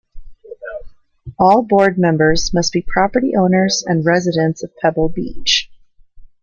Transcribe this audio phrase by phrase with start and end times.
[1.37, 5.69] All board members must be property owners and residents of Pebble Beach.